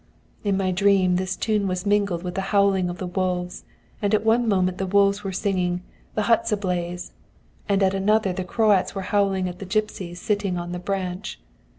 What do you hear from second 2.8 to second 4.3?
of the wolves, and at